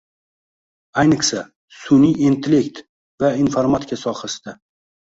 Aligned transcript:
Ayniqsa, 1.03 1.43
sunʼiy 1.83 2.17
intellekt 2.31 2.83
va 3.23 3.35
informatika 3.47 4.05
sohasida. 4.07 4.61